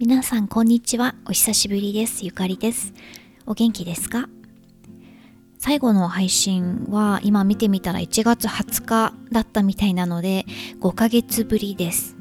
[0.00, 1.14] 皆さんこんにちは。
[1.26, 2.24] お久しぶりです。
[2.24, 2.94] ゆかりです。
[3.44, 4.30] お元気ですか？
[5.58, 10.46] 最後の配信は今見てみたら1月20日だったみたいなので
[10.80, 12.16] 5ヶ月ぶりです。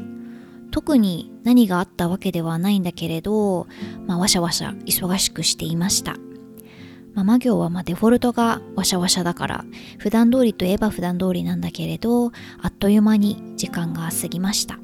[0.72, 3.66] 特に何があったわけではないんだけれど、
[4.06, 6.18] まあ、わしゃわしゃ忙しくしていました。
[7.14, 9.66] ママ業はまデフォルトがわしゃわしゃだから
[10.00, 14.80] 普段通りといえば普段通りなんだけれどあっという間に時間が過ぎました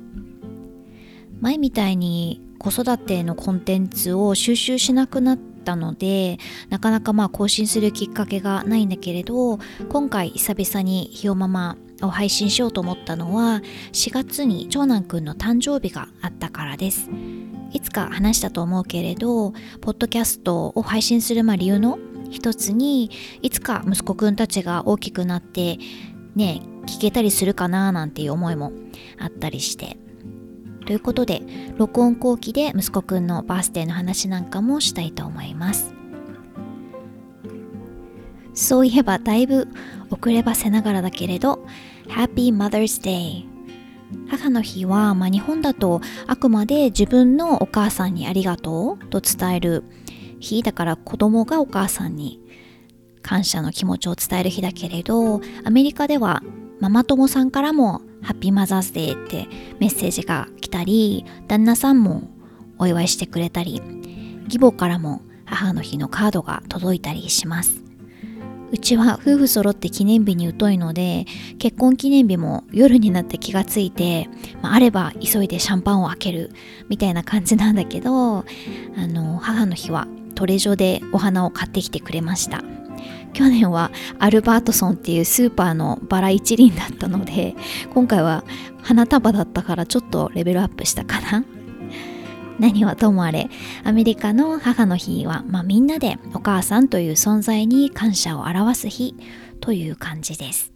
[1.42, 13.62] 前みたいに子育てのコンテンツを収集しなくなったのでなかなかまあ更新するきっかけがないんだけれど今回久々にひよママを配信しようと思ったのは
[13.94, 17.12] 4月に長男くんの誕生日があったからです。
[17.72, 22.00] いつか話したと思うけれどポッドキャストを配信するま理由の
[22.32, 23.12] 一つに
[23.44, 25.78] いつか息子くんたちが大きくなって
[26.36, 28.72] ね聞けたりするかななんていう思いも
[29.20, 29.98] あったりして。
[30.86, 31.42] ということで
[31.78, 35.94] 録音後期で息子くんのバースデーの話なんかもしたいと思います。
[38.56, 39.68] そういえばだいぶ
[40.10, 41.66] 遅ればせながらだけれど
[42.08, 43.46] Happy Mother's Day
[44.30, 49.84] 母の日は、まあ、日本だとあくまで自分のお母さんにありがとうと伝える
[50.40, 52.42] 日だから子供がお母さんに
[53.22, 56.42] 感謝の気持ちを伝える日だけれどアメリカでは
[56.80, 59.48] ママ友さんからもハッピーマザーズデーって
[59.80, 62.24] メッセージが来たり、旦那さんも
[62.80, 63.82] お祝いしてくれたり、
[64.46, 67.84] 義母からも母の日のカードが届いたりします。
[68.72, 71.26] うちは夫婦揃って記念日に疎いので、
[71.60, 74.28] 結婚記念日も夜になって気がついて、
[74.62, 76.52] まあ、あれば急いでシャンパンを開ける
[76.90, 78.44] みたいな感じなんだけど、あ
[79.08, 82.64] の、母の日はトレジョでお花を買ってきてくれました。
[83.36, 87.54] 去年はアルバートソンっていうスーパーのバラ一輪だったので
[87.94, 88.46] 今回は
[88.82, 91.44] 花束だったからちょっとレベルアップしたかな
[92.60, 93.50] 何はともあれ
[93.84, 99.16] アメリカの母の日は、まあ、みんなでお母さんという存在に感謝を表す日
[99.60, 100.72] という感じです。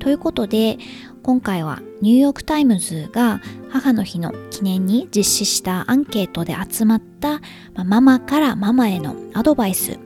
[0.00, 0.78] ということで
[1.22, 3.40] 今回はニューヨーク・タイムズが
[3.70, 7.38] 母の日の記念に実施したアンケートで集まった、
[7.74, 10.00] まあ、ママからママへのアドバイス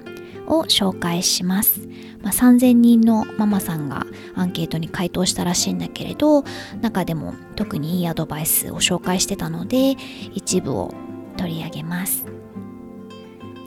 [0.46, 1.80] を紹介します。
[2.22, 6.44] まあ、3000人のママさんがアンケートに回答したらしいんだけれど
[6.80, 9.96] 中でも特にいいアドバイスを紹介してたので
[10.34, 10.92] 一部を
[11.36, 12.26] 取り上げます。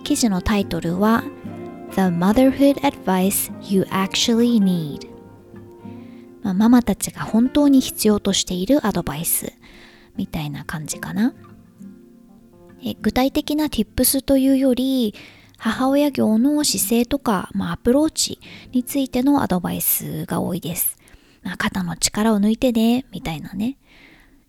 [0.03, 1.23] 記事のタイトルは
[1.91, 5.09] The Motherhood Advice You Actually Need
[6.41, 9.53] まあ、ママたちが本当に必要としているアドバイス
[10.15, 11.33] みたいな感じかな。
[12.83, 15.13] え具体的な tips というより
[15.59, 18.39] 母親業の姿勢とか、まあ、アプローチ
[18.71, 20.97] についてのアドバイスが多いです。
[21.43, 23.77] まあ、肩の力を抜いてね、みたいなね。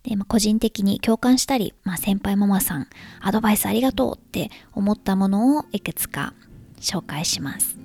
[0.05, 2.89] で、まあ、個人的に共感したり、まあ、先輩ママさん、
[3.21, 6.33] アドバイスありがとうって思ったものをいくつか
[6.81, 7.77] 紹介します。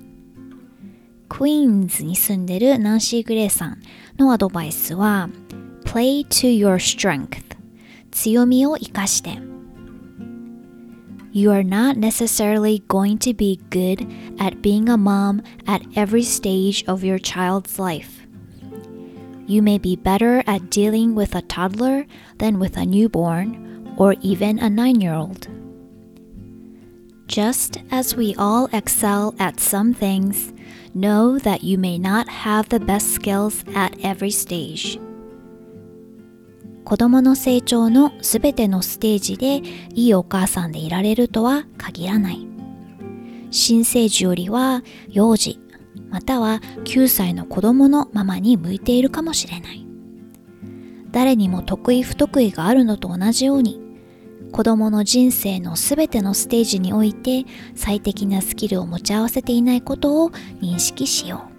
[1.28, 3.82] クイーンズに住んでるナンシー・グレイさん
[4.16, 5.28] のアドバイスは
[5.84, 7.56] Play to your strength
[8.12, 9.38] 強みを生かして
[11.36, 16.82] you are not necessarily going to be good at being a mom at every stage
[16.88, 18.26] of your child's life.
[19.46, 22.06] You may be better at dealing with a toddler
[22.38, 25.46] than with a newborn or even a nine year old.
[27.26, 30.54] Just as we all excel at some things,
[30.94, 34.98] know that you may not have the best skills at every stage.
[36.86, 39.56] 子供の成長のすべてのステージで
[39.94, 42.46] いいお母さんでいられるとは限らない。
[43.50, 45.58] 新生児よりは幼児、
[46.10, 49.84] または9歳の子供のママに向いているかもしれない。
[51.10, 53.80] 誰にも得意不得意があるのと同じように、
[54.52, 60.30] 子供の人生のすべてのステージにおいて最適なスキルを持ち合わせていないことを
[60.62, 61.56] 認識しよう。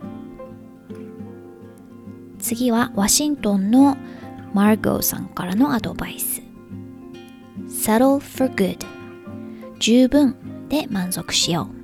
[2.40, 3.98] 次はワシントンの
[4.57, 6.43] マーゴーさんからのアドバイス
[7.67, 8.85] Settle for good
[9.79, 11.83] 十分で満足しよう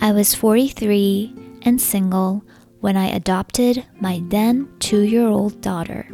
[0.00, 1.32] I was 43
[1.64, 2.42] and single
[2.80, 6.06] when I adopted my then two year old daughter.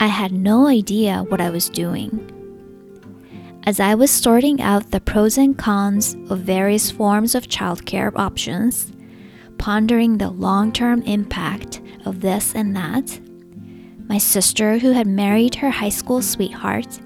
[0.00, 2.10] I had no idea what I was doing.
[3.64, 8.90] As I was sorting out the pros and cons of various forms of childcare options,
[9.58, 13.20] pondering the long term impact of this and that,
[14.03, 16.99] my sister, who had married her high school sweetheart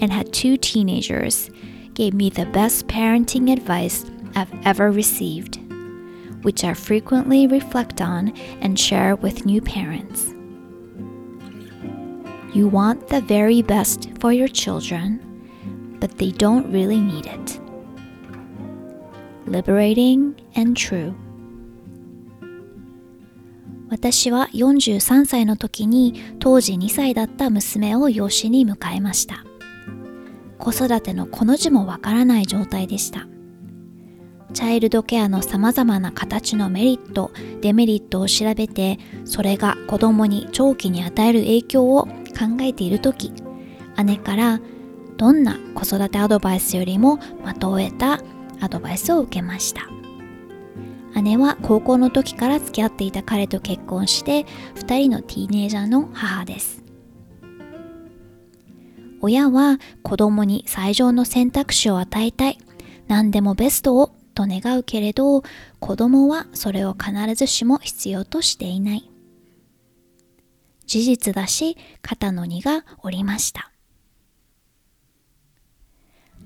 [0.00, 1.50] and had two teenagers,
[1.94, 4.04] gave me the best parenting advice
[4.34, 5.60] I've ever received,
[6.42, 8.30] which I frequently reflect on
[8.60, 10.34] and share with new parents.
[12.54, 17.60] You want the very best for your children, but they don't really need it.
[19.46, 21.14] Liberating and true.
[23.90, 29.44] 私は43歳の時に当時2歳だった娘を養子に迎えました。
[30.58, 33.26] 子育てのこの字もわからない状態でした。
[34.52, 43.32] チャイルドケアのさまざまな形のメリットデメリットを調べてそれが子供に長期に与える影響を考えている時
[44.04, 44.60] 姉から
[45.16, 48.20] どんな子育てアドバイスよりも的を得た
[48.60, 49.89] アドバイスを受けました。
[51.22, 54.46] 姉は高校の時から付き合っていた彼と結婚して
[54.76, 56.82] 2人のティーネイジャーの母です。
[59.20, 62.58] 親は子供に最上の選択肢を与えたい。
[63.08, 65.42] 何でもベストをと願うけれど
[65.80, 69.10] 子供はそれを必ずしも必要としていない。
[70.86, 73.70] 事実だし肩の荷が下りました。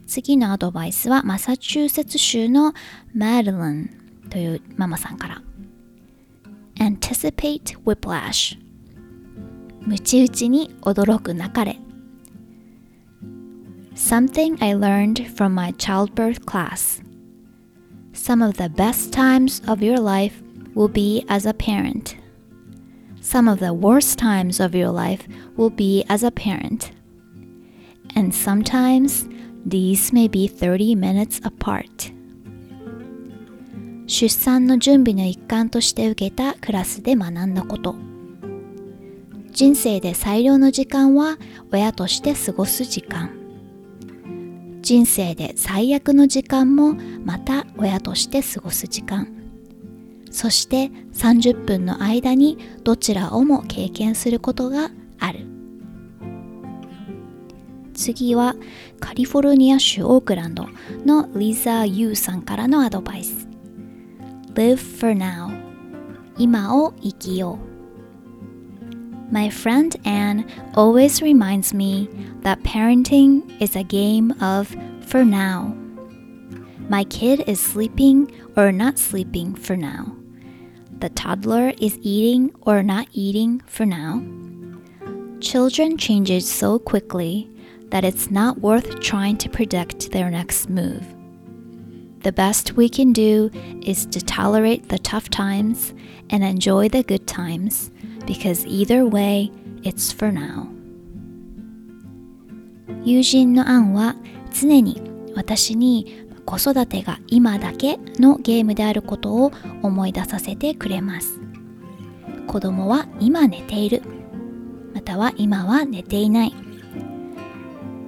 [0.06, 2.74] 次のアドバイスはマサチューセッツ州の
[3.14, 4.03] マデリン。
[4.29, 5.41] というママさんから
[6.75, 8.57] Anticipate whiplash
[9.81, 11.77] ムチ打ちに驚くなかれ
[13.95, 17.01] Something I learned from my childbirth class
[18.13, 20.41] Some of the best times of your life
[20.73, 22.15] will be as a parent
[23.21, 25.27] Some of the worst times of your life
[25.57, 26.91] will be as a parent
[28.15, 29.27] And sometimes
[29.65, 32.11] these may be 30 minutes apart
[34.06, 37.96] 出産の準備の一環として受けたクラスで学んだこと。
[39.50, 41.38] 人生で最良の時間は
[41.72, 43.30] 親として過ごす時間。
[44.82, 49.28] 人生で最悪の時間もまた親として過ごす時間。
[50.30, 55.46] そして30分の間にどちらをも経験することがある。
[57.94, 58.56] 次は
[59.00, 60.66] カリフォルニア州オークランド
[61.06, 63.53] のリザー・ユーさんからのアドバイス。
[64.55, 65.51] Live for now
[66.37, 67.69] 今を生きよう
[69.31, 72.09] My friend Anne always reminds me
[72.41, 75.75] that parenting is a game of for now.
[76.89, 80.15] My kid is sleeping or not sleeping for now.
[80.99, 84.23] The toddler is eating or not eating for now.
[85.41, 87.49] Children change so quickly
[87.89, 91.05] that it's not worth trying to predict their next move.
[92.24, 93.50] The best we can do
[93.82, 95.92] is to tolerate the tough times
[96.30, 97.90] and enjoy the good times
[98.26, 100.66] because either way, it's for now.
[103.04, 104.16] 友人のアンは
[104.58, 105.02] 常に
[105.36, 111.38] 私に子育てが今だけのゲームであることを思い出させてくれます。
[112.46, 114.00] 子供は今寝ている。
[114.94, 116.54] または今は寝ていない。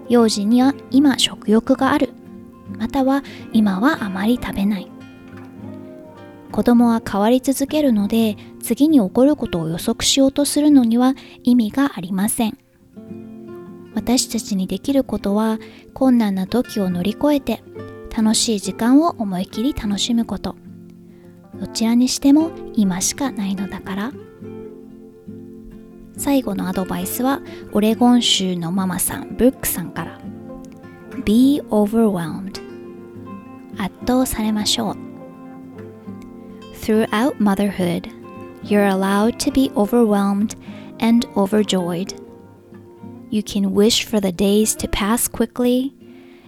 [0.08, 2.15] 幼児には今食欲がある。
[2.78, 4.90] または今はあまり食べない。
[6.52, 12.58] 子供は変わり続けるので次に起こることを予測しようとするのには意味がありません。
[13.94, 15.58] 私たちにできることは
[15.94, 17.62] 困難な時を乗り越えて
[18.16, 20.56] 楽しい時間を思い切り楽しむこと。
[21.58, 24.12] どちらにしても今しかないのだから。
[26.18, 27.42] 最後のアドバイスは
[27.72, 30.20] オレゴン州のママさんブックさんから。
[31.24, 32.65] Be overwhelmed.
[33.77, 34.97] 圧倒されましょう
[36.81, 38.09] Throughout motherhood,
[38.63, 40.55] you're allowed to be overwhelmed
[40.99, 42.13] and overjoyed.
[43.29, 45.93] You can wish for the days to pass quickly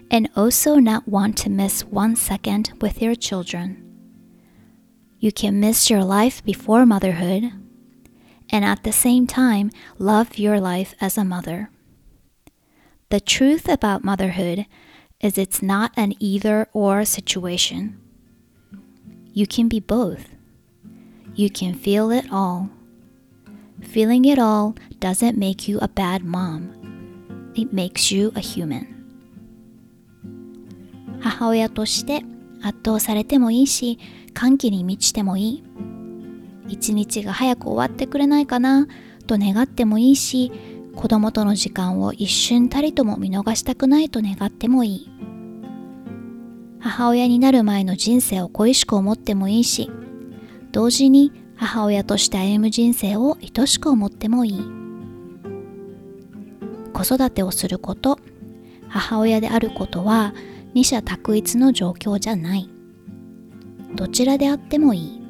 [0.09, 3.77] and also not want to miss one second with your children.
[5.19, 7.51] You can miss your life before motherhood
[8.49, 11.69] and at the same time love your life as a mother.
[13.09, 14.65] The truth about motherhood
[15.20, 17.98] is it's not an either or situation.
[19.32, 20.30] You can be both.
[21.34, 22.70] You can feel it all.
[23.82, 27.52] Feeling it all doesn't make you a bad mom.
[27.54, 28.94] It makes you a human.
[31.20, 32.22] 母親として
[32.62, 33.98] 圧倒されてもいいし
[34.34, 35.64] 歓喜に満ちてもいい
[36.68, 38.86] 一日が早く終わってくれないかな
[39.26, 40.52] と願ってもいいし
[40.98, 45.10] 子供との時間を一瞬たりとも見逃したくないと願ってもいい。
[46.80, 49.90] 母親になる前の人生を恋しく思ってもいいし
[50.72, 54.60] 同時に母親として歩む人生を愛しく思ってもいい。
[56.92, 58.18] 子育てをすること
[58.88, 60.34] 母親であることは
[60.74, 62.68] 二者択一の状況じゃない。
[63.94, 65.22] どちらであってもいい。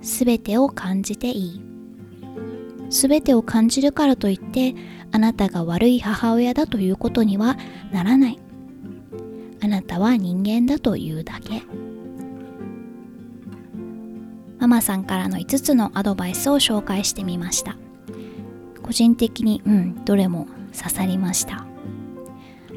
[0.00, 1.69] すべてを感じていい。
[2.90, 4.74] すべてを感じるからといって
[5.12, 7.56] あなたが悪い母親だということには
[7.92, 8.38] ならない。
[9.62, 11.62] あなたは人間だというだけ。
[14.58, 17.76] ママさんからの5つのアドバイスを紹介してみました。
[18.82, 21.64] 個人的にうんどれも刺さりました。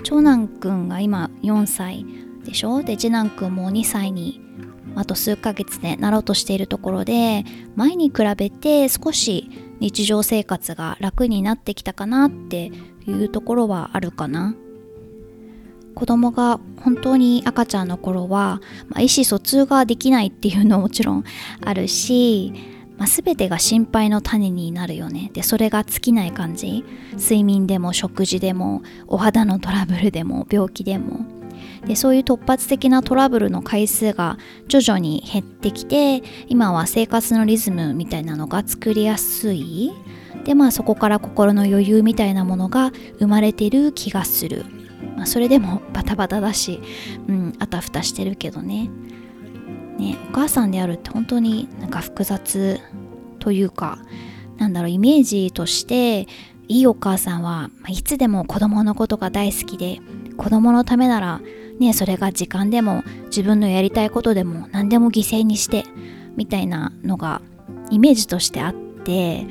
[0.04, 2.06] 長男くんが今4歳
[2.44, 2.84] でしょ？
[2.84, 4.42] で次男くんも2歳に
[4.96, 7.44] あと数ヶ月でなろうとしているところで
[7.76, 12.72] 前に比べて少し日常生活が楽になってきたかなって
[13.08, 14.56] いうところはあるかな。
[15.96, 21.24] 子供が本当に赤ちゃんの頃は、まあ、意思疎通ができないっていうのももちろん
[21.62, 22.52] あるし、
[22.98, 25.30] まあ、全てが心配の種になるよね。
[25.34, 26.84] でそれが尽きない感じ。
[27.14, 31.43] 睡眠でも食事でもお肌のトラブルでも病気でも。
[31.86, 34.38] でそういう突発的なトラブルの回数が
[34.68, 39.92] 徐々に減ってきて今は生活のリズムみたいなのが作りやすい。
[40.46, 44.66] でまあそこから心の余裕みたいなものが生まれてる気がする、
[45.16, 46.82] まあ、それでもバタバタだし、
[47.28, 48.90] うん、あたふたしてるけどね。
[49.98, 52.80] ねお母さんであるって本当になんか複雑
[53.40, 54.00] というか
[54.58, 56.28] なんだろうイメージとして
[56.68, 60.00] いいお母さんはいつでも子供のことが大好きで
[60.38, 61.42] 子供のためなら
[61.80, 65.84] ねそれが時間でも自分のやりたいことでも何でも犠牲にして
[66.36, 67.42] みたいなのが
[67.90, 69.48] イメージとしてあって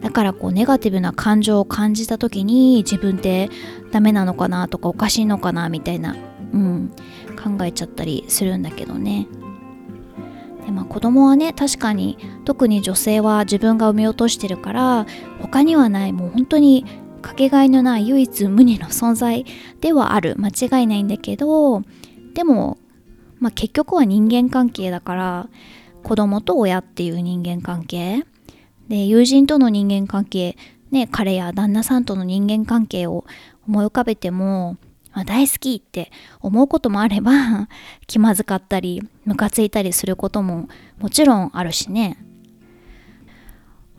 [0.00, 3.48] だからこうネガティブな感情を感じた時に自分って
[3.90, 6.14] ダメなのかなとかおかしいのかなみたいな、
[6.52, 6.90] うん、
[7.42, 9.26] 考えちゃったりするんだけどね。
[10.66, 15.06] でまあ、子供はね確かに特に女性は自分が産み落としてるから
[15.40, 16.86] 他にはないもう本当に
[17.24, 19.46] かけがえのない唯一無二の存在
[19.80, 20.36] ではある。
[20.36, 21.82] 間違いないんだけど
[22.34, 22.76] でも、
[23.38, 25.48] まあ、結局は人間関係だから
[26.02, 28.26] 子供と親っていう人間関係。
[28.88, 30.58] で友人との人間関係。
[30.90, 33.24] ね彼や旦那さんとの人間関係を
[33.66, 34.76] 思い浮かべても、
[35.14, 37.68] まあ、大好きって思うこともあれば
[38.06, 42.18] 気まずかったりムカついたりすることももちろんあるしね。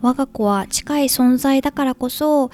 [0.00, 2.50] 我が子は近い存在だからこそ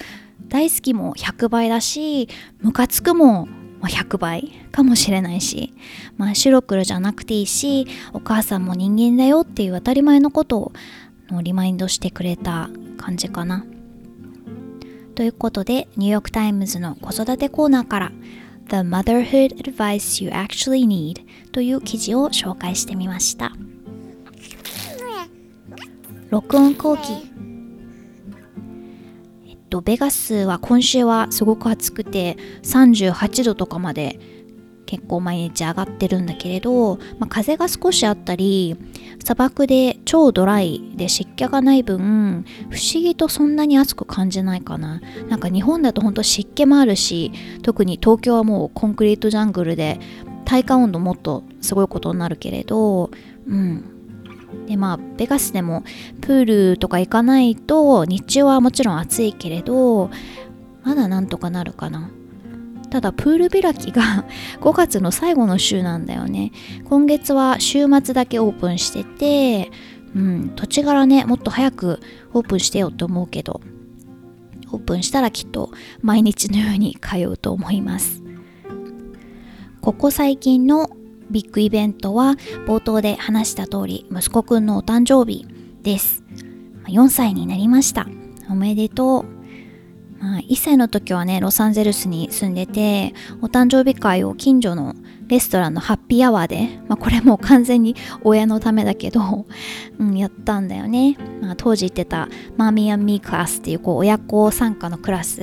[0.52, 2.28] 大好きも100倍だし
[2.61, 3.49] ムカつくも
[3.80, 5.73] 100倍かもしれないし、
[6.18, 10.73] まあ、白黒じゃなくていいしお母さんも人間だよっていう当たり前のことを
[11.40, 12.68] リマインドしてくれた
[12.99, 13.64] 感じかな。
[15.14, 18.12] ということでニューヨーク・タイムズの子育てコーナーから
[18.68, 23.52] The Motherhood Advice You Actually Need という記事を紹介してみました。
[26.28, 27.31] 録音後期
[29.73, 34.21] とベガスは今週はすごく暑くて38度とかまで
[34.85, 38.76] 結構毎日上がってるんだけれど、まあ、風が少しあったり
[39.25, 45.00] 砂漠で超ドライで湿気がない分不思議とそんなに暑く感じないかな。
[45.31, 49.99] なんか日本だとほんと湿気もあるし特に東京はもうコンクリートジャングルで
[50.45, 53.11] 体感温度もっとすごいことになるけれど
[53.49, 54.01] うん。
[54.66, 55.82] でまあベガスでも
[56.21, 60.11] プールとか行かないと日中はもちろん暑いけれど
[60.85, 62.11] まだなんとかなるかな。
[62.90, 64.26] ただプール開きが
[64.61, 66.52] 5月の最後の週なんだよね。
[66.85, 69.71] 今月は週末だけオープンしてて
[70.14, 72.00] うん土地柄ねもっと早く
[72.35, 73.62] オープンしてよって思うけど
[74.71, 75.71] オープンしたらきっと
[76.02, 78.23] 毎日のように通うと思います。
[79.80, 80.90] ここ最近の
[81.32, 82.36] ビッグイベントは
[82.66, 85.46] 冒頭で話した通り息子くんのお誕生日
[85.82, 86.22] です。
[86.86, 88.06] 4歳になりました。
[88.50, 89.42] おめでとう。
[90.22, 94.94] まあ、1歳の時はねロサンゼルスに住んでてお誕生日会を近所の
[95.26, 99.46] レストランのハッピーアワーで、まあ、これも完全に親のためだけど、
[99.98, 105.40] うん、やったんだよね、まあ、当時行ってたマーミーアンミークラスっていうこう親子参加のクラス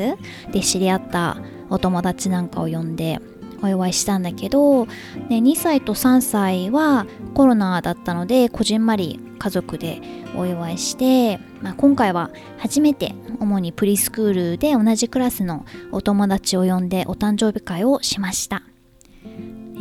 [0.51, 1.37] で知り合った
[1.69, 3.19] お友達なんかを呼んで
[3.61, 4.91] お祝いしたんだけど、ね、
[5.37, 10.01] 2歳と3歳はコロナだったのでこじんまり家族で
[10.35, 18.63] お祝いして、まあ、今回は初めて主にプリスクールで同じクラスのお友達を呼んでお誕生日会をしました。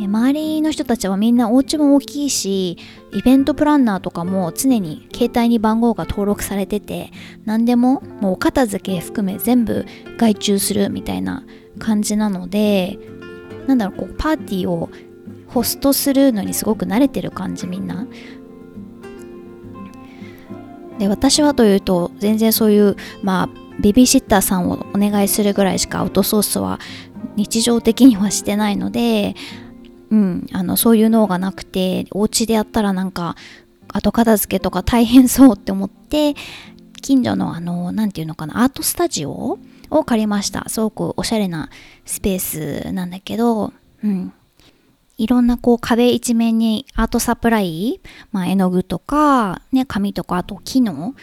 [0.07, 2.77] 周りの人たちはみんなお家も大きいし
[3.11, 7.11] イベントプランナーとかも常に携帯に番号が登録されてて
[7.43, 9.85] 何でももうお片付け含め全部
[10.17, 11.43] 外注するみたいな
[11.79, 12.97] 感じなので
[13.69, 14.89] なんだろうこうパーティーを
[15.47, 18.07] ホストするのにすごく慣れてる感じみんな。
[20.97, 23.49] で私はというと全然そういうまあ
[23.79, 26.79] ベビーシッターさんをお願いするぐらいしかアウトソースは
[27.37, 29.35] 日常的にはしてないので
[30.11, 33.35] うん、あのそういう脳がなくてお家でやったらなんか
[33.87, 36.35] 後片付けとか大変そうって思って
[37.01, 39.59] 近所のあの何て言うのかなアートスタジオ
[39.89, 40.67] を借りました。
[40.67, 41.69] すごくおしゃれな
[42.05, 42.39] スペー
[42.83, 44.33] スなんだけど、うん、
[45.17, 47.99] いろんなこう壁一面にアートサプライ、
[48.31, 51.13] まあ、絵の具とか、ね、紙とかあと木の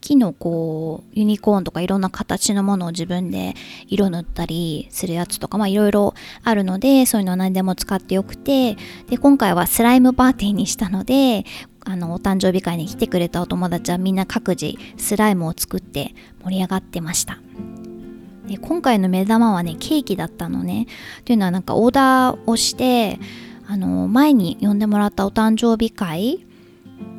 [0.00, 3.54] 木のこうユニコーンとかいろんな形のものを自分で
[3.86, 8.76] 色塗ったりするやつとかまあいろいろあるのでそういうのは何でも使ってよくて
[9.08, 11.44] で今回はスライムパーティーにしたので
[11.84, 17.38] あのお誕生日会に来てくれたお友達はみんな各自スライムを作って盛り上がってました。
[18.52, 20.86] で今回の目玉はねケーキだったのね。
[21.24, 23.18] というのはなんかオーダーをして
[23.66, 26.44] あの前に呼んでもらったお誕生日会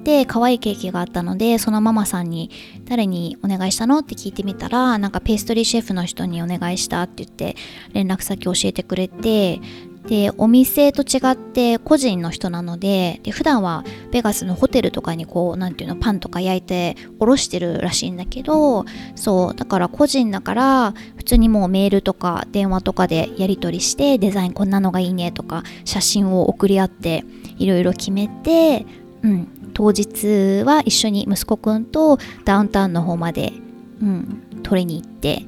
[0.03, 2.51] で可愛いケーキがあったのでそのママさんに
[2.85, 3.97] 誰にお願いしたの？
[3.99, 7.55] って聞いてみたらなんかペーストリーシェフの人にお願いしたって言って
[7.93, 9.59] 連絡先教えてくれて
[10.07, 27.24] でお店と違って個人の人なのでで普段はベガスのホテルとかにこう何ていうのパンとか焼いておろしてるらしいんだけどそうだから個人だから普通にもうメールとか電話とかでやり取りしてデザインこんなのがいいねとか写真を送り合って
[27.57, 28.86] いろいろ決めて
[29.22, 33.53] うん当日は一緒に息子くんとダウンタウンの方まで、
[34.01, 35.45] うん、取りに行って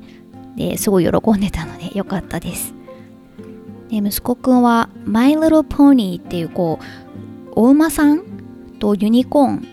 [0.56, 2.74] ですごい喜んでたのでよかったです。
[4.00, 8.24] 息子くんはマイ・リトル・ポニーっていうこうお馬さん
[8.80, 9.68] とユニコーン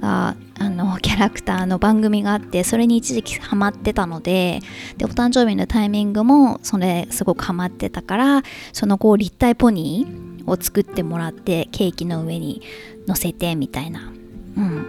[0.00, 4.60] があの キャラクターの番組があってそれに一時期ハマってたので
[4.96, 12.62] でお誕生日のタイミングもそれすごくハマってたからそのこう立体ポニーを作ってもらってケーキの上に
[13.06, 14.12] 乗せてみたいな。
[14.56, 14.86] うん、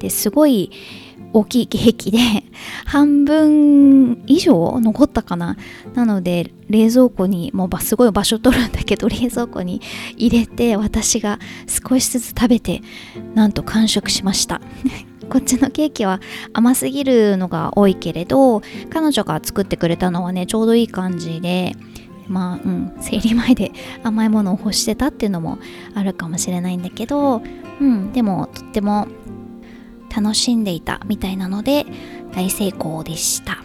[0.00, 0.70] ですごい
[1.32, 2.18] 大きいケーキで
[2.86, 5.56] 半分以上残ったかな。
[5.94, 9.80] なので冷蔵庫にもうすごい場所取るんだけど 冷蔵庫に
[10.16, 12.82] 入れて私が少しずつ食べて
[13.34, 14.60] なんと完食しました。
[15.28, 16.20] こっちのケーキは
[16.54, 21.76] 甘すぎるのが多いけれど彼女が作ってくれたのはねちょうどいい感じで
[22.28, 25.58] まあうん生理前で甘いものを欲してたっていうのも
[25.94, 27.42] あるかもしれないんだけど
[27.78, 29.06] うんでもとっても
[30.14, 31.86] 楽しんでいたみたいなので
[32.32, 33.58] 大成功でした。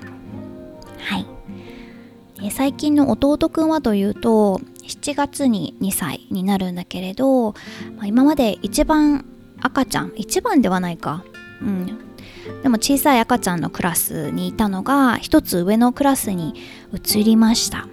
[0.99, 2.51] はい。
[2.51, 7.53] 最近の弟くんはというと7月に2歳になるんだけれど、
[7.97, 9.25] ま、今まで一番
[9.61, 11.23] 赤ちゃん一番ではないか。
[11.61, 11.99] うん。
[12.61, 16.53] でも小さい赤ちゃんのクラスにいたのが一つ上のクラスに
[16.93, 17.87] 移りました。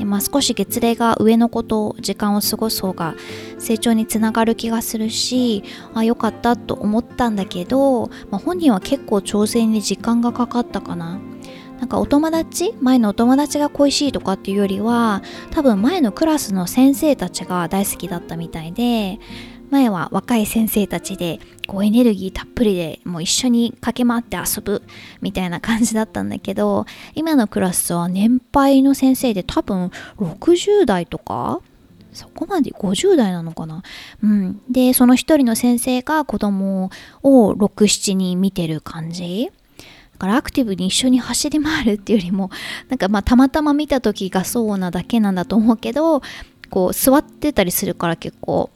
[0.00, 3.14] で、まあ、少し月齢が上の子と時間を過ごす方が
[3.58, 11.20] 成長につながる気がするしあ良かったと思ったんだけど、まあ、本人は結構調整に時間がかかったかな。
[11.78, 19.18] なんかお友達前のお友達が恋しいとかっていうよりは多分前のクラスの先生たちが大好きだったみたいで
[19.70, 24.82] 前は若い先生たちでこうエネルギーたっぷりでもう一緒に駆け回って遊ぶ
[25.20, 31.60] みたいな感じだったんだけど今のクラスは年配の先生で多分60代とか？
[32.12, 33.84] そこまで50代なのかな？
[34.22, 34.60] うん。
[34.68, 36.90] で、その一人の先生が子供
[37.22, 39.48] を6、7人見てる感じ。
[39.78, 42.50] だからアクティブに一緒に走り回るっていうよりも、
[42.88, 46.20] なんかまあたまたま見た時がそうなだけなんだと思うけど、
[46.68, 48.70] こう座ってたりするから結構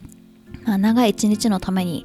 [0.64, 2.04] まあ、長い一日のために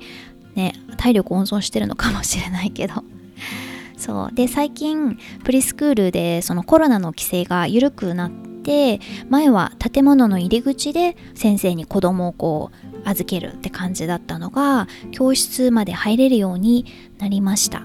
[0.56, 3.04] ね体力温存してるのかもしれないけど。
[3.98, 4.36] そう。
[4.36, 16.86] で最近プリスクールでそのコロナの規制が緩くなって前は建物の入り口で先生に子供をこう預けるって感じだったのが教室まで入れるように
[17.18, 17.84] なりました。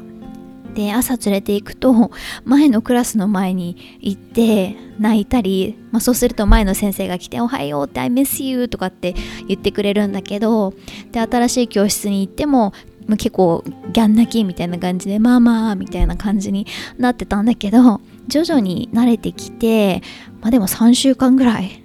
[0.74, 2.10] で朝連れて行くと
[2.44, 9.14] 前のクラスの前に行って泣いたり、まあ、そうすると前の先生が来て「おはよう」って「I miss you」とかって
[9.48, 10.74] 言ってくれるんだけど
[11.12, 12.72] で新しい教室に行っても
[13.18, 16.66] 結構ギャン泣きみたいな感じで「まあまあ」みたいな感じに
[16.98, 20.02] なってたんだけど徐々に慣れてきて
[20.40, 21.84] まあでも3週間ぐらい。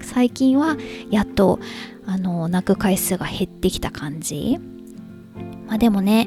[0.00, 0.76] 最近は
[1.10, 1.58] やっと
[2.06, 4.58] あの泣く回数が減ってきた感じ。
[5.66, 6.26] まあでもね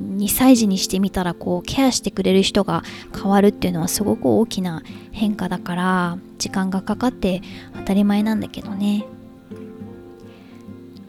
[0.00, 2.82] 2歳児にしてみたらこうケアしてくれる人が
[3.14, 4.82] 変わるっていうのはすごく大きな
[5.12, 7.42] 変化だから時間がかかって
[7.74, 9.06] 当たり前なんだけどね。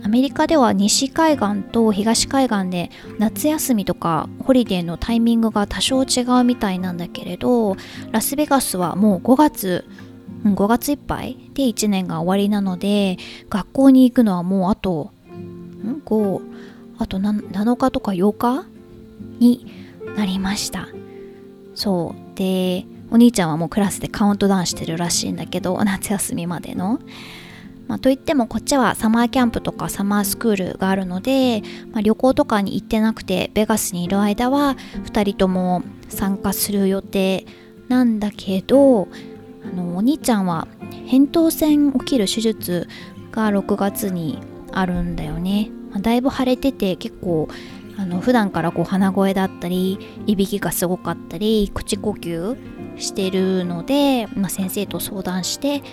[0.03, 7.75] アメリカでは西海岸と東海岸で夏休みとかホリデーのタイミングが多少違うみたいなんだけれど
[8.11, 9.85] ラスベガスはもう5月
[10.43, 13.17] 5月いっぱいで1年が終わりなので
[13.49, 16.41] 学校に行くのはもうあとん5
[16.97, 18.70] あと7日とか8日
[19.41, 19.65] に
[20.15, 20.87] なりました。
[21.75, 22.37] そう。
[22.37, 26.99] でお兄ちゃんはもうクラスでカウントダウンしてるらしいんだけど夏休みまでの。
[27.87, 37.45] まあ、といってもこっちはサマーキャンプとかサマースクールがあるので、まあ、旅行とかに行ってなくてベガスにいる間は2人とも参加する予定
[37.89, 39.09] なんだけど
[39.65, 40.69] あのお兄ちゃんは
[41.07, 42.87] 扁桃腺起きる手術
[43.33, 44.39] が6月に
[44.71, 47.49] あるんだよね、まあ、だいぶ腫れてて結構
[48.01, 52.57] あの普段からこう鼻声だったりいびきがすごかったり口呼吸
[52.97, 55.83] してるので、まあ、先生と相談して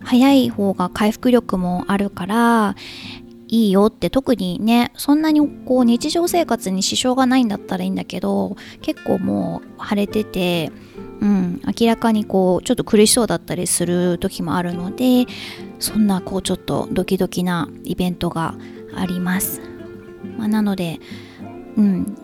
[0.00, 2.76] 早い方が回復力もあるから
[3.48, 10.70] いいよって特にねそんなにこう日常生活に支障がないんだったらいいんだけど結構もう腫れてて、
[11.22, 15.24] うん、明らかにこうちょっと苦しそうだったりする時もあるので
[15.78, 18.54] そんなこうちょっとドキドキなイベントが
[18.94, 19.62] あります、
[20.36, 20.98] まあ、なので、
[21.76, 22.16] うん、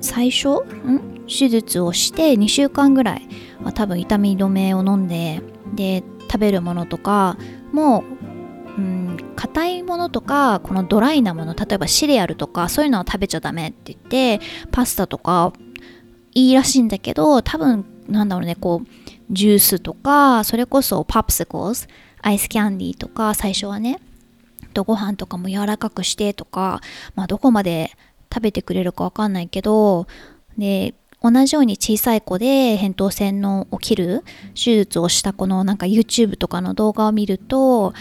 [0.00, 3.28] 最初ん手術をして2週間ぐらい
[3.62, 5.40] は多分痛み止めを飲んで
[5.74, 7.36] で食べるものとか
[7.72, 8.04] も
[8.76, 13.98] うん硬いものとかこのドライなもの例えばシリアルとかそういうのは食べちゃダメって言っ
[14.38, 15.52] てパスタとか
[16.34, 18.88] いいらしいんだけど多分なんだろうねこう
[19.30, 21.74] ジュースとかそれこそパプシコル
[22.20, 24.00] アイスキャンディーとか最初はね。
[24.74, 26.82] とご飯とかも柔らかくしてとか
[27.14, 27.92] まあどこまで
[28.32, 30.06] 食べてくれるかわかんないけど
[30.58, 34.22] で同じように小さい子で扁桃腺の起きる
[34.54, 37.94] 手術をしたこのなんか YouTube とかの動画を見ると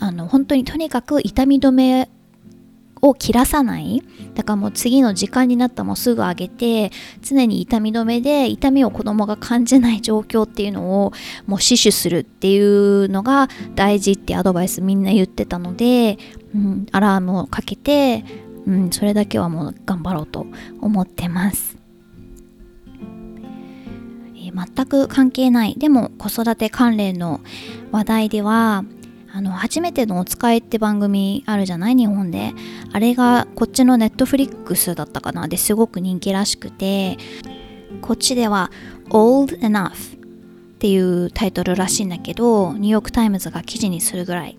[0.00, 2.08] あの本当にとにかく痛み止め
[3.00, 4.02] を切らさない
[4.34, 6.90] だからもう次の時間になったらもうすぐ上げて
[7.22, 11.12] 常に痛み止めで痛みを子供が感じない状況っていうのを
[11.46, 16.18] もう死守するっていうのが大事ってアドバイスみんな言ってたので、
[16.54, 18.24] うん、アラームをかけて、
[18.66, 20.46] うん、それだけはもう頑張ろうと
[20.80, 21.78] 思ってます。
[24.58, 27.40] 全く関係ないでも子育て関連の
[27.92, 28.84] 話題では
[29.38, 31.94] あの初めてのお使いって番組あるじゃない？
[31.94, 32.54] 日本で。
[32.92, 35.46] あれがこっちのネットフリックスだったかな？
[35.46, 37.16] ですごく人気らしくて。
[38.02, 38.72] こっちでは
[39.10, 40.18] Old Enough っ
[40.80, 44.58] ていうタイトルらしいんだけどニューヨークタイムズが記事にするぐらい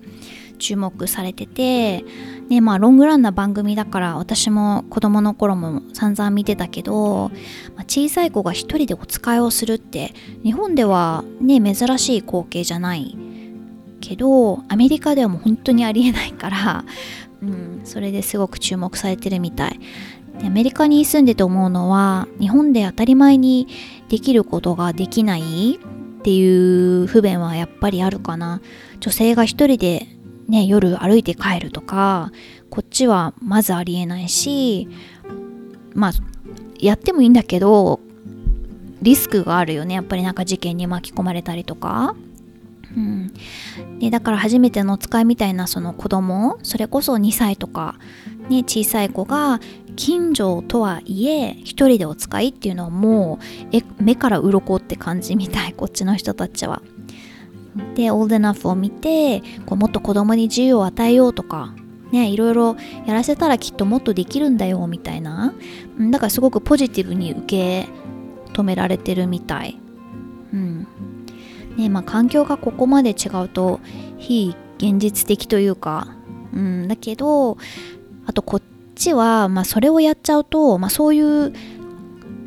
[0.60, 2.06] 注目されてて、
[2.48, 7.30] ね、まあロングランな番組だから私も子供の頃も散々見てたけど、
[7.76, 13.18] まあ、小さい子が一人でお使いをするって日本ではね珍しい光景じゃない
[13.99, 16.85] けどアメリカではもう本当にありえないから、
[17.41, 19.79] うん、それですごく注目されてるみたい。
[20.39, 23.67] でアメリカに住んでて思うのは日本で当たり前に
[24.07, 28.62] できることができないっていう不便はやっぱりあるかな。
[28.99, 30.07] 女性が一人で
[30.47, 32.31] ね、夜歩いて帰るとか
[32.71, 34.88] こっちはまずありえないし
[35.93, 36.12] まあ
[36.79, 37.99] やってもいいんだけど
[39.01, 39.95] リスクがあるよね。
[39.95, 42.15] やっぱりなんか事件に巻き込まれたりとか。
[42.95, 43.34] うん、
[43.99, 47.95] でだから初めてのお使いみたいなその子供それこそ2歳とか、
[48.49, 49.60] ね、小さい子が
[49.95, 55.73] 近所とはいえ一人でお使いっていうのはもうえ目から鱗って感じみたい。
[55.73, 56.82] こっちの人たちは。
[57.95, 61.73] で Old Enough を見てこうもっと子供に自由を与えようとか
[62.12, 62.75] ねいろいろ
[63.06, 65.54] やらせたらきっともっとできるんだよみたいな。
[66.12, 67.88] だからすごくポジティブに受け
[68.54, 69.78] 止められてるみたい。
[70.54, 70.88] うん。
[71.80, 73.80] ねまあ環境がここまで違うと
[74.18, 76.15] 非現実的というか
[76.54, 77.58] うんだけど
[78.26, 78.62] あとこっ
[78.96, 81.54] ちは、まあ、それをやっちゃうと、まあ、そういう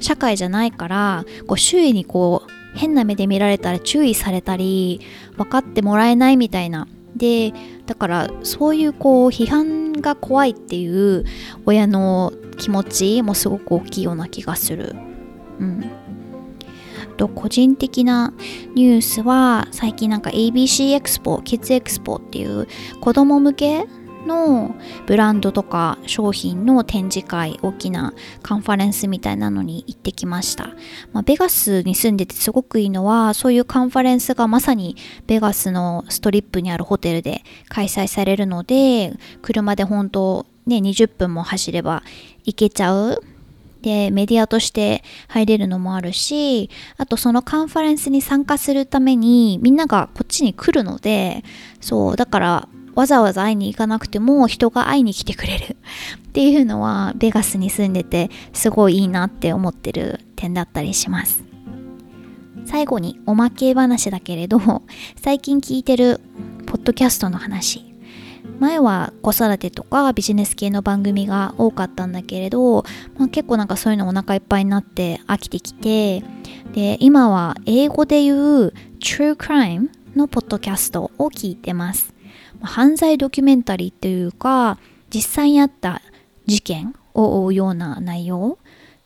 [0.01, 5.01] 社会じゃないからこう周囲にこう変な目で見られたら注意されたり
[5.37, 7.53] 分かってもらえないみたいなで
[7.87, 11.25] だからそういうこう批判が怖いっていう
[11.67, 14.95] 親の気持ちもすごく大きいような気がする。
[15.61, 16.02] うん
[17.13, 18.33] と個人的な
[18.75, 22.67] ニュースは最近なんか ABC エクスポキッズエクスポっていう
[23.01, 23.87] 子供向け
[24.27, 24.75] の
[25.07, 30.71] ブランドとか商品の展示会大きなカンファレンスみたいなのに行ってきました、
[31.13, 34.97] まあ、ベガスに住んでてすごくいいのはそういうカンファレンスがまさに
[35.27, 42.03] ベガスのストリップにあるホテルで開催されるので車で本当ね20分も走れば
[42.45, 43.23] 行けちゃう。
[43.83, 51.45] で、メディアとして入れるのもあるし、あとそのカンファレンスに参加するためにみんながこっちに来るので、
[51.81, 55.77] そう、だからわざわざ会いに行かなくても人が会いに来てくれる
[56.29, 61.45] っていうのはベガスに住んでてすごいいいなって思ってる点だったりします。
[62.65, 64.61] 最後におまけ話だけれど
[65.17, 66.21] 最近聞いてる
[66.67, 67.92] ポッドキャストの話。
[68.63, 72.85] 前は子育てとかビジネス系の番組が多かったんだけれど、
[73.19, 76.23] まあ、結構なんかそういうのお腹いっぱいになって飽きてきて
[76.73, 82.15] で今は英語で言う True Crime のポッドキャストを聞いてます。
[82.61, 84.79] 犯罪ドキュメンタリーっていうか
[85.13, 86.01] 実際にあった
[86.47, 88.59] 事件を追うような内容。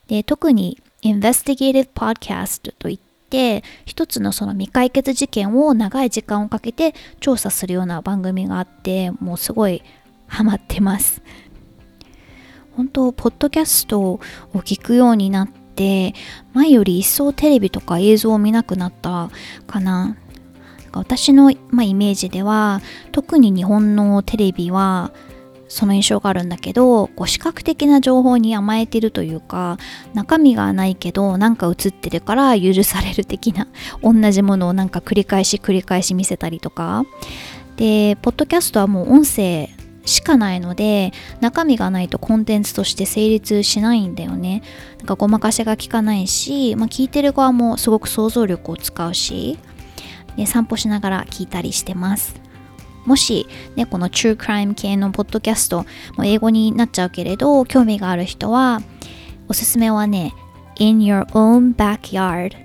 [0.06, 9.82] で特に Investigative Podcast といって一つのその未解決事件を長い時間をかけて調査するような番組があってもうすごい
[10.26, 11.22] ハマってます。
[12.76, 14.20] 本当ポッドキャストを
[14.52, 16.14] 聞くようになって
[16.52, 19.30] 前より一層テレビとか映像を見なくなった
[19.66, 20.16] かな。
[20.92, 22.80] 私の、まあ、イメージでは
[23.12, 25.12] 特に日本のテレビは
[25.68, 29.78] その印象があるんだけどこう視覚的な情報に甘えてるというか
[30.14, 33.66] 中身がないけどなんか映ってるから許される的な
[34.02, 37.04] 同じものをなんか繰り返し繰り返し見せたりとか。
[37.76, 39.68] でポッドキャストはもう音声
[40.06, 44.62] しかないので中身がないとコンテンツとして成立しないんだよね。
[44.98, 49.58] なんかごまかしが効かないし、まあ、聞いてる側もすごく想像力を使うし
[50.36, 52.45] で散歩しながら聞いたりしてます。
[53.06, 58.82] もし、ね、この True Crime 系のポッドキャスト、も英語になっちゃうけれど、興味がある人は、
[59.48, 60.34] おすすめはね、
[60.78, 62.56] In Your Own Backyard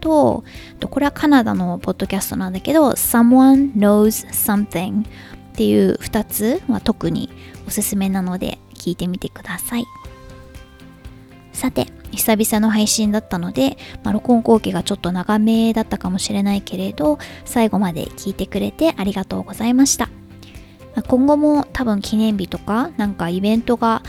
[0.00, 0.44] と、
[0.88, 5.06] これはカナダのポッドキャストなんだけど、Someone Knows Something っ
[5.54, 7.28] ていう2つは特に
[7.66, 9.84] おすすめなので聞いてみてください。
[11.52, 20.08] さて、久々の配信だったので、まあ、録音後期がちょっと長めだったかもしれないけれど、最後まで聞いてくれてありがとうございました。
[20.94, 24.02] ま、今後も多分記念日とか、なんかイベントが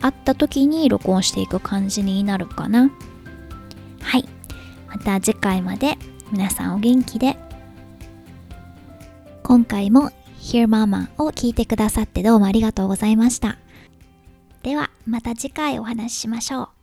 [0.00, 2.90] あった時に録音していく感じになるかな。
[4.00, 4.24] はい。
[4.88, 5.96] また次回まで
[6.30, 7.36] 皆さんお元気で。
[9.42, 13.58] 今回も Hear Mama を聞いてくださってどうもありがとうございました。
[14.62, 16.77] ではまた次回お話ししましょう。